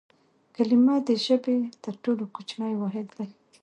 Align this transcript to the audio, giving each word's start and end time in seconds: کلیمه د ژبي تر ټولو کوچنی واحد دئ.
کلیمه 0.55 0.95
د 1.07 1.09
ژبي 1.25 1.57
تر 1.83 1.93
ټولو 2.03 2.23
کوچنی 2.35 2.73
واحد 2.77 3.07
دئ. 3.17 3.29